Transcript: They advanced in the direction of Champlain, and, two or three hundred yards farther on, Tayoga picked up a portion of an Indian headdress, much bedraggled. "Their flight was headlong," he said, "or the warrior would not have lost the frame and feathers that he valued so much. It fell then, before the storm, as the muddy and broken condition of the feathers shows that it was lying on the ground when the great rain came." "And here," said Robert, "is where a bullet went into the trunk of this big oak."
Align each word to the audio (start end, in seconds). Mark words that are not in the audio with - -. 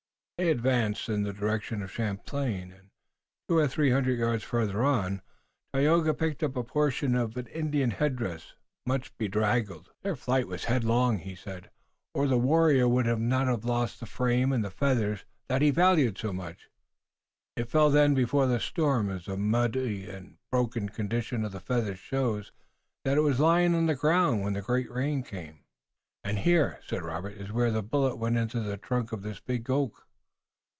They 0.39 0.49
advanced 0.49 1.07
in 1.07 1.21
the 1.21 1.33
direction 1.33 1.83
of 1.83 1.91
Champlain, 1.91 2.71
and, 2.71 2.89
two 3.47 3.57
or 3.59 3.67
three 3.67 3.91
hundred 3.91 4.17
yards 4.17 4.43
farther 4.43 4.81
on, 4.83 5.21
Tayoga 5.71 6.15
picked 6.15 6.41
up 6.41 6.55
a 6.57 6.63
portion 6.63 7.13
of 7.15 7.37
an 7.37 7.45
Indian 7.45 7.91
headdress, 7.91 8.55
much 8.87 9.15
bedraggled. 9.19 9.91
"Their 10.01 10.15
flight 10.15 10.47
was 10.47 10.63
headlong," 10.63 11.19
he 11.19 11.35
said, 11.35 11.69
"or 12.15 12.25
the 12.27 12.39
warrior 12.39 12.87
would 12.87 13.05
not 13.19 13.45
have 13.45 13.65
lost 13.65 13.99
the 13.99 14.07
frame 14.07 14.51
and 14.51 14.67
feathers 14.73 15.25
that 15.47 15.61
he 15.61 15.69
valued 15.69 16.17
so 16.17 16.33
much. 16.33 16.69
It 17.55 17.69
fell 17.69 17.91
then, 17.91 18.15
before 18.15 18.47
the 18.47 18.59
storm, 18.59 19.11
as 19.11 19.25
the 19.25 19.37
muddy 19.37 20.09
and 20.09 20.39
broken 20.49 20.89
condition 20.89 21.45
of 21.45 21.51
the 21.51 21.59
feathers 21.59 21.99
shows 21.99 22.51
that 23.05 23.15
it 23.17 23.21
was 23.21 23.39
lying 23.39 23.75
on 23.75 23.85
the 23.85 23.93
ground 23.93 24.41
when 24.41 24.53
the 24.53 24.63
great 24.63 24.89
rain 24.89 25.21
came." 25.21 25.59
"And 26.23 26.39
here," 26.39 26.79
said 26.87 27.03
Robert, 27.03 27.33
"is 27.37 27.51
where 27.51 27.67
a 27.67 27.83
bullet 27.83 28.15
went 28.15 28.37
into 28.37 28.59
the 28.59 28.77
trunk 28.77 29.11
of 29.11 29.21
this 29.21 29.39
big 29.39 29.69
oak." 29.69 30.07